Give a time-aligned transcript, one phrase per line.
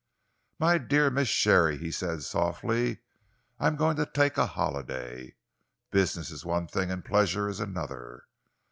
[0.57, 3.01] "My dear Miss Sharey," he said softly,
[3.59, 5.35] "I am going to take a holiday.
[5.91, 8.25] Business is one thing and pleasure is another.